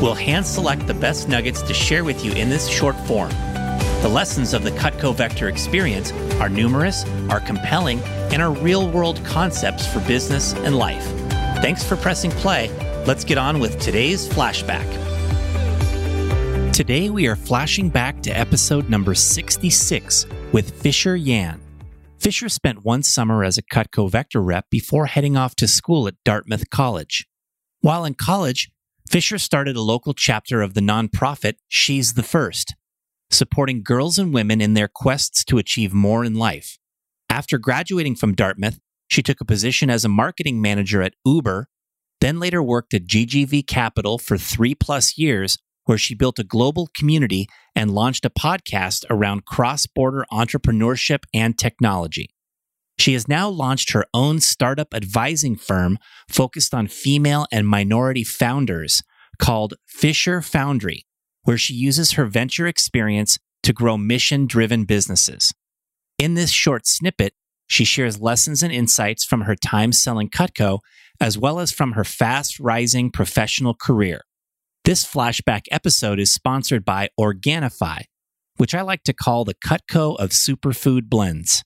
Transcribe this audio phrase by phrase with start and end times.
[0.00, 3.30] We'll hand select the best nuggets to share with you in this short form.
[4.00, 7.98] The lessons of the Cutco Vector experience are numerous, are compelling,
[8.32, 11.04] and are real world concepts for business and life.
[11.62, 12.70] Thanks for pressing play.
[13.06, 14.86] Let's get on with today's flashback.
[16.72, 21.60] Today we are flashing back to episode number 66 with Fisher Yan.
[22.20, 26.14] Fisher spent one summer as a Cutco Vector rep before heading off to school at
[26.24, 27.26] Dartmouth College.
[27.80, 28.70] While in college,
[29.08, 32.74] Fisher started a local chapter of the nonprofit She's the First,
[33.30, 36.76] supporting girls and women in their quests to achieve more in life.
[37.30, 38.78] After graduating from Dartmouth,
[39.08, 41.68] she took a position as a marketing manager at Uber,
[42.20, 45.56] then later worked at GGV Capital for three plus years,
[45.86, 51.58] where she built a global community and launched a podcast around cross border entrepreneurship and
[51.58, 52.28] technology.
[52.98, 59.02] She has now launched her own startup advising firm focused on female and minority founders
[59.38, 61.06] called Fisher Foundry,
[61.44, 65.52] where she uses her venture experience to grow mission driven businesses.
[66.18, 67.34] In this short snippet,
[67.68, 70.80] she shares lessons and insights from her time selling Cutco,
[71.20, 74.22] as well as from her fast rising professional career.
[74.84, 78.04] This flashback episode is sponsored by Organifi,
[78.56, 81.62] which I like to call the Cutco of superfood blends.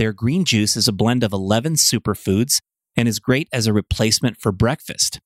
[0.00, 2.62] Their green juice is a blend of 11 superfoods
[2.96, 5.20] and is great as a replacement for breakfast.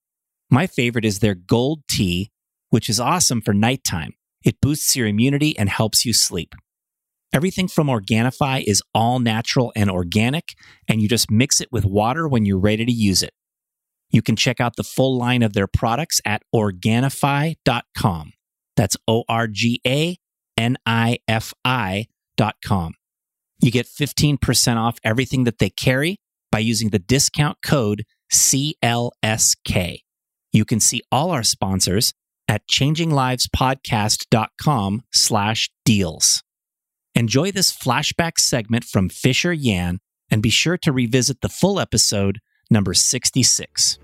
[0.49, 2.29] My favorite is their gold tea,
[2.71, 4.15] which is awesome for nighttime.
[4.43, 6.55] It boosts your immunity and helps you sleep.
[7.31, 10.55] Everything from Organifi is all natural and organic,
[10.89, 13.31] and you just mix it with water when you're ready to use it.
[14.09, 18.33] You can check out the full line of their products at Organifi.com.
[18.75, 20.17] That's O R G A
[20.57, 22.95] N I F I.com.
[23.59, 26.17] You get 15% off everything that they carry
[26.51, 29.99] by using the discount code CLSK.
[30.51, 32.13] You can see all our sponsors
[32.47, 36.43] at changinglivespodcast.com slash deals.
[37.13, 39.99] Enjoy this flashback segment from Fisher Yan
[40.29, 42.39] and be sure to revisit the full episode
[42.69, 43.99] number 66.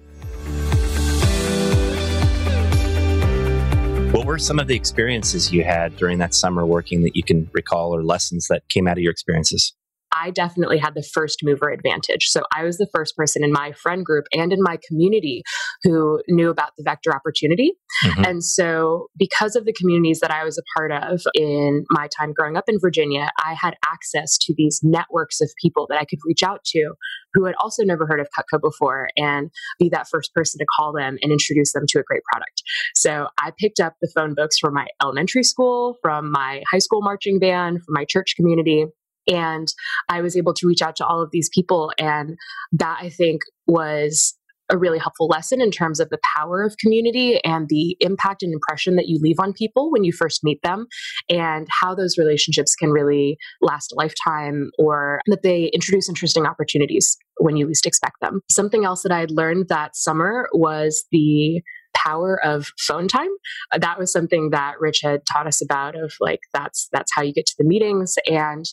[4.32, 7.94] Were some of the experiences you had during that summer working that you can recall
[7.94, 9.74] or lessons that came out of your experiences?
[10.16, 12.28] I definitely had the first mover advantage.
[12.28, 15.44] So I was the first person in my friend group and in my community
[15.84, 17.74] who knew about the vector opportunity.
[18.06, 18.26] Mm-hmm.
[18.26, 22.34] And so, because of the communities that I was a part of in my time
[22.34, 26.20] growing up in Virginia, I had access to these networks of people that I could
[26.26, 26.94] reach out to
[27.34, 29.50] who had also never heard of Cutco before and
[29.80, 32.62] be that first person to call them and introduce them to a great product.
[32.96, 37.02] So I picked up the phone books from my elementary school, from my high school
[37.02, 38.86] marching band, from my church community,
[39.28, 39.68] and
[40.10, 41.92] I was able to reach out to all of these people.
[41.98, 42.38] And
[42.74, 44.36] that I think was
[44.72, 48.54] a really helpful lesson in terms of the power of community and the impact and
[48.54, 50.88] impression that you leave on people when you first meet them,
[51.30, 57.18] and how those relationships can really last a lifetime or that they introduce interesting opportunities
[57.38, 58.42] when you least expect them.
[58.50, 61.62] Something else that I had learned that summer was the
[61.94, 63.30] power of phone time.
[63.78, 67.34] That was something that Rich had taught us about of like that's that's how you
[67.34, 68.66] get to the meetings and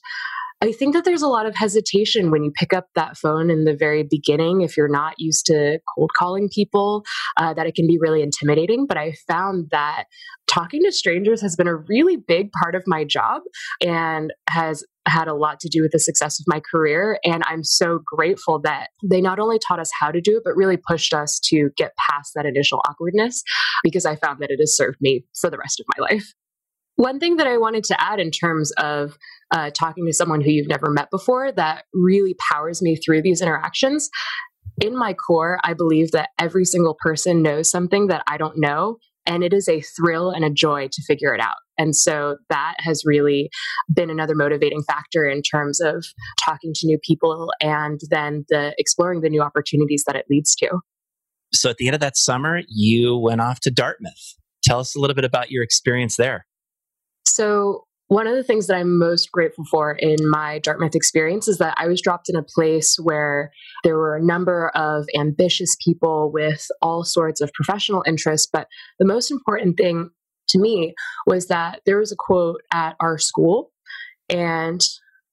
[0.60, 3.64] I think that there's a lot of hesitation when you pick up that phone in
[3.64, 7.04] the very beginning if you're not used to cold calling people,
[7.36, 8.84] uh, that it can be really intimidating.
[8.84, 10.04] But I found that
[10.48, 13.42] talking to strangers has been a really big part of my job
[13.84, 17.20] and has had a lot to do with the success of my career.
[17.24, 20.56] And I'm so grateful that they not only taught us how to do it, but
[20.56, 23.44] really pushed us to get past that initial awkwardness
[23.84, 26.34] because I found that it has served me for the rest of my life.
[26.98, 29.16] One thing that I wanted to add in terms of
[29.54, 33.40] uh, talking to someone who you've never met before that really powers me through these
[33.40, 34.10] interactions.
[34.80, 38.96] In my core, I believe that every single person knows something that I don't know.
[39.26, 41.54] And it is a thrill and a joy to figure it out.
[41.78, 43.48] And so that has really
[43.94, 46.04] been another motivating factor in terms of
[46.44, 50.80] talking to new people and then the exploring the new opportunities that it leads to.
[51.52, 54.34] So at the end of that summer, you went off to Dartmouth.
[54.64, 56.44] Tell us a little bit about your experience there.
[57.34, 61.58] So, one of the things that I'm most grateful for in my Dartmouth experience is
[61.58, 63.52] that I was dropped in a place where
[63.84, 68.48] there were a number of ambitious people with all sorts of professional interests.
[68.50, 68.66] But
[68.98, 70.08] the most important thing
[70.48, 70.94] to me
[71.26, 73.72] was that there was a quote at our school,
[74.30, 74.80] and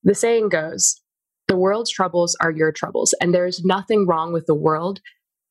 [0.03, 1.01] the saying goes,
[1.47, 3.13] the world's troubles are your troubles.
[3.21, 4.99] And there's nothing wrong with the world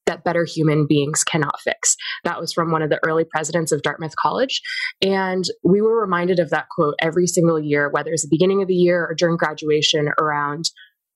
[0.06, 1.96] that better human beings cannot fix.
[2.24, 4.60] That was from one of the early presidents of Dartmouth College.
[5.02, 8.68] And we were reminded of that quote every single year, whether it's the beginning of
[8.68, 10.64] the year or during graduation, around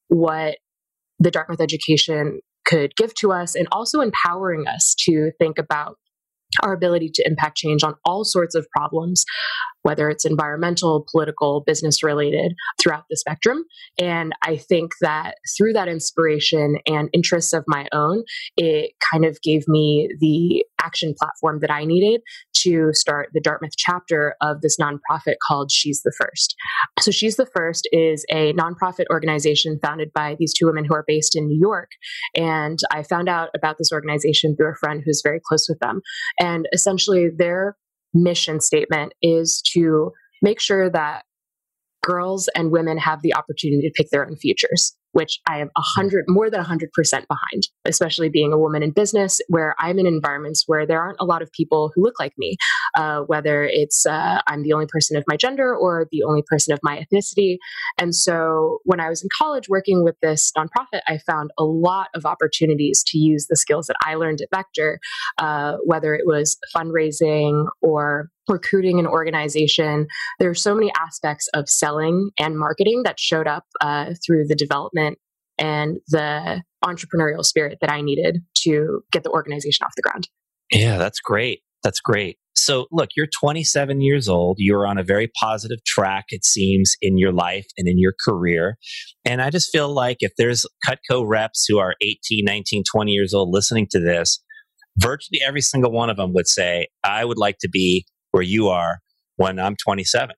[0.08, 0.58] what
[1.19, 5.96] the Dartmouth education could give to us and also empowering us to think about
[6.62, 9.25] our ability to impact change on all sorts of problems,
[9.83, 13.65] whether it's environmental, political, business related, throughout the spectrum.
[13.99, 18.25] And I think that through that inspiration and interests of my own,
[18.56, 22.21] it kind of gave me the action platform that I needed
[22.63, 26.55] to start the Dartmouth chapter of this nonprofit called She's the First.
[27.01, 31.05] So, She's the First is a nonprofit organization founded by these two women who are
[31.07, 31.91] based in New York.
[32.35, 36.01] And I found out about this organization through a friend who's very close with them.
[36.41, 37.77] And essentially, their
[38.15, 40.13] mission statement is to
[40.43, 41.25] make sure that
[42.03, 45.83] girls and women have the opportunity to pick their own futures which I am a
[45.83, 49.99] hundred more than a hundred percent behind, especially being a woman in business where I'm
[49.99, 52.57] in environments where there aren't a lot of people who look like me,
[52.97, 56.73] uh, whether it's uh, I'm the only person of my gender or the only person
[56.73, 57.57] of my ethnicity.
[57.99, 62.09] And so when I was in college working with this nonprofit, I found a lot
[62.15, 65.01] of opportunities to use the skills that I learned at Vector,
[65.39, 70.06] uh, whether it was fundraising or recruiting an organization.
[70.39, 74.55] There are so many aspects of selling and marketing that showed up uh, through the
[74.55, 75.19] development
[75.59, 80.29] and the entrepreneurial spirit that I needed to get the organization off the ground.
[80.71, 81.62] Yeah, that's great.
[81.83, 82.39] That's great.
[82.56, 84.56] So, look, you're 27 years old.
[84.59, 88.77] You're on a very positive track, it seems, in your life and in your career.
[89.25, 93.33] And I just feel like if there's Cutco reps who are 18, 19, 20 years
[93.33, 94.43] old listening to this,
[94.99, 98.69] virtually every single one of them would say, I would like to be where you
[98.69, 98.99] are
[99.37, 100.35] when I'm 27.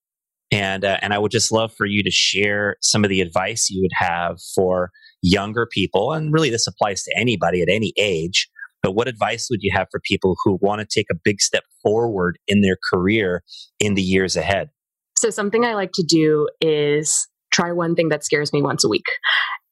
[0.53, 3.71] And, uh, and I would just love for you to share some of the advice
[3.71, 4.91] you would have for
[5.23, 6.13] younger people.
[6.13, 8.49] And really, this applies to anybody at any age.
[8.83, 11.65] But what advice would you have for people who want to take a big step
[11.83, 13.43] forward in their career
[13.79, 14.71] in the years ahead?
[15.19, 18.89] So, something I like to do is try one thing that scares me once a
[18.89, 19.07] week.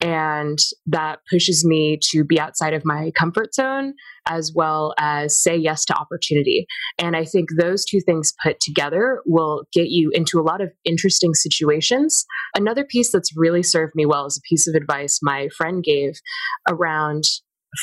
[0.01, 3.95] And that pushes me to be outside of my comfort zone
[4.29, 6.67] as well as say yes to opportunity.
[6.99, 10.71] And I think those two things put together will get you into a lot of
[10.85, 12.25] interesting situations.
[12.57, 16.21] Another piece that's really served me well is a piece of advice my friend gave
[16.69, 17.25] around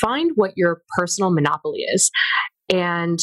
[0.00, 2.10] find what your personal monopoly is.
[2.72, 3.18] And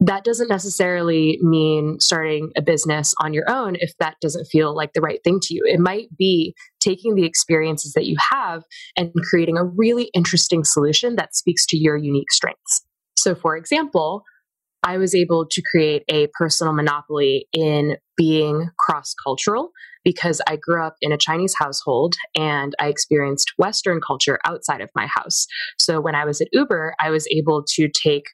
[0.00, 4.94] that doesn't necessarily mean starting a business on your own if that doesn't feel like
[4.94, 5.62] the right thing to you.
[5.66, 8.62] It might be taking the experiences that you have
[8.96, 12.84] and creating a really interesting solution that speaks to your unique strengths.
[13.18, 14.22] So, for example,
[14.82, 19.72] I was able to create a personal monopoly in being cross cultural
[20.04, 24.88] because I grew up in a Chinese household and I experienced Western culture outside of
[24.94, 25.46] my house.
[25.78, 28.24] So when I was at Uber, I was able to take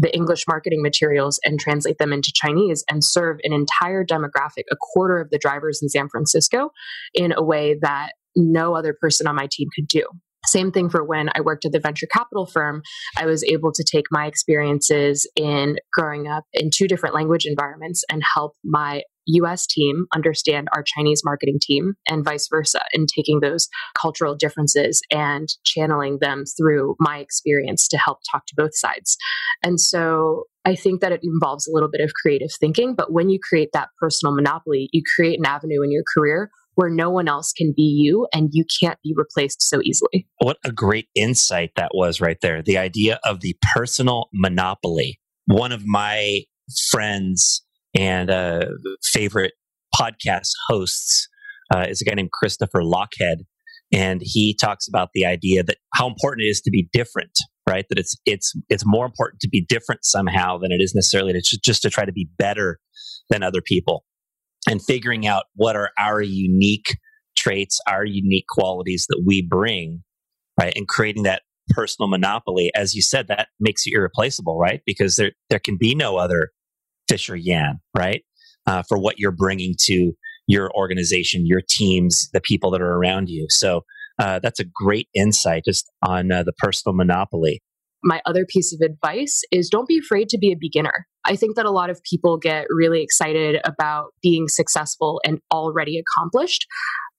[0.00, 4.76] the English marketing materials and translate them into Chinese and serve an entire demographic, a
[4.80, 6.70] quarter of the drivers in San Francisco,
[7.14, 10.04] in a way that no other person on my team could do.
[10.46, 12.82] Same thing for when I worked at the venture capital firm.
[13.18, 18.04] I was able to take my experiences in growing up in two different language environments
[18.10, 19.02] and help my
[19.34, 23.68] US team understand our Chinese marketing team and vice versa, and taking those
[24.00, 29.16] cultural differences and channeling them through my experience to help talk to both sides.
[29.62, 33.30] And so I think that it involves a little bit of creative thinking, but when
[33.30, 37.28] you create that personal monopoly, you create an avenue in your career where no one
[37.28, 40.26] else can be you and you can't be replaced so easily.
[40.38, 42.62] What a great insight that was right there.
[42.62, 45.20] The idea of the personal monopoly.
[45.46, 46.42] One of my
[46.90, 47.62] friends
[47.96, 48.66] and uh,
[49.02, 49.52] favorite
[49.94, 51.28] podcast hosts
[51.74, 53.44] uh, is a guy named Christopher Lochhead,
[53.92, 57.32] And he talks about the idea that how important it is to be different,
[57.68, 57.86] right?
[57.88, 61.58] That it's it's it's more important to be different somehow than it is necessarily to
[61.64, 62.78] just to try to be better
[63.28, 64.04] than other people
[64.68, 66.98] and figuring out what are our unique
[67.36, 70.02] traits, our unique qualities that we bring,
[70.58, 70.72] right?
[70.76, 74.80] And creating that personal monopoly, as you said, that makes you irreplaceable, right?
[74.86, 76.50] Because there there can be no other
[77.10, 78.24] Fisher Yan, right?
[78.66, 80.12] Uh, for what you're bringing to
[80.46, 83.46] your organization, your teams, the people that are around you.
[83.50, 83.82] So
[84.18, 87.62] uh, that's a great insight just on uh, the personal monopoly
[88.02, 91.06] my other piece of advice is don't be afraid to be a beginner.
[91.24, 95.98] I think that a lot of people get really excited about being successful and already
[96.00, 96.66] accomplished.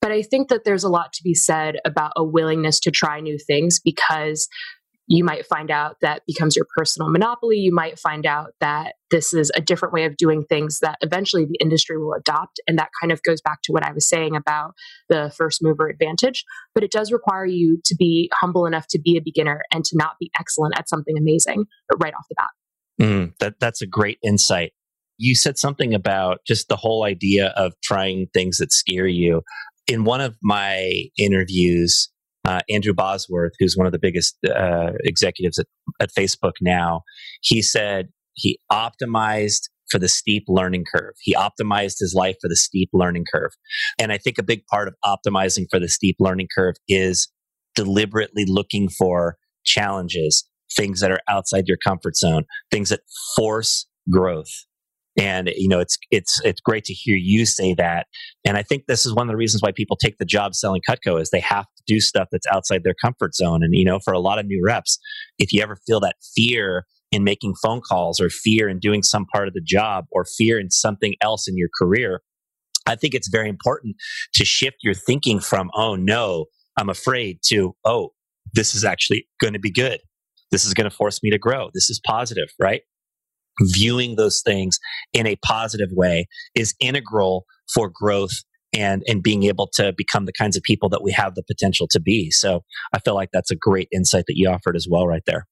[0.02, 3.20] But I think that there's a lot to be said about a willingness to try
[3.20, 4.48] new things because
[5.12, 7.58] you might find out that becomes your personal monopoly.
[7.58, 11.44] You might find out that this is a different way of doing things that eventually
[11.44, 12.62] the industry will adopt.
[12.66, 14.74] And that kind of goes back to what I was saying about
[15.10, 16.46] the first mover advantage.
[16.74, 19.98] But it does require you to be humble enough to be a beginner and to
[19.98, 21.66] not be excellent at something amazing
[22.00, 23.06] right off the bat.
[23.06, 24.72] Mm, that, that's a great insight.
[25.18, 29.42] You said something about just the whole idea of trying things that scare you.
[29.88, 32.10] In one of my interviews,
[32.46, 35.68] uh, Andrew Bosworth, who's one of the biggest uh, executives at,
[36.00, 37.02] at Facebook now,
[37.42, 41.14] he said he optimized for the steep learning curve.
[41.20, 43.52] He optimized his life for the steep learning curve.
[44.00, 47.30] And I think a big part of optimizing for the steep learning curve is
[47.76, 53.02] deliberately looking for challenges, things that are outside your comfort zone, things that
[53.36, 54.66] force growth.
[55.18, 58.08] And you know, it's it's it's great to hear you say that.
[58.46, 60.82] And I think this is one of the reasons why people take the job selling
[60.90, 63.64] Cutco is they have to do stuff that's outside their comfort zone.
[63.64, 64.98] And you know, for a lot of new reps,
[65.38, 69.26] if you ever feel that fear in making phone calls or fear in doing some
[69.34, 72.22] part of the job or fear in something else in your career,
[72.88, 73.96] I think it's very important
[74.36, 76.46] to shift your thinking from, oh no,
[76.78, 78.12] I'm afraid to, oh,
[78.54, 80.00] this is actually going to be good.
[80.52, 81.70] This is going to force me to grow.
[81.74, 82.82] This is positive, right?
[83.62, 84.80] Viewing those things
[85.14, 90.34] in a positive way is integral for growth and and being able to become the
[90.34, 92.32] kinds of people that we have the potential to be.
[92.32, 92.62] So
[92.94, 95.48] I feel like that's a great insight that you offered as well right there.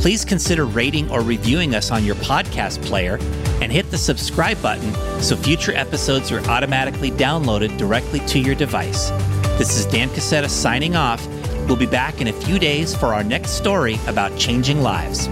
[0.00, 3.18] Please consider rating or reviewing us on your podcast player
[3.60, 9.10] and hit the subscribe button so future episodes are automatically downloaded directly to your device.
[9.58, 11.26] This is Dan Casetta signing off.
[11.66, 15.28] We'll be back in a few days for our next story about changing lives.